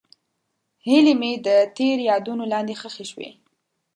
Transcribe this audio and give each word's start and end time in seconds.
هیلې 0.85 1.13
مې 1.21 1.31
د 1.45 1.47
تېر 1.77 1.97
یادونو 2.09 2.43
لاندې 2.53 2.73
ښخې 2.81 3.05
شوې. 3.11 3.29